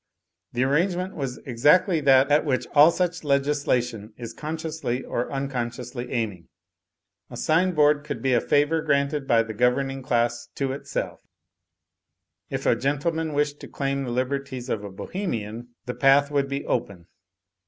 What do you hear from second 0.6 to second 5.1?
arrangement was exactly that at which all such legislation is consciously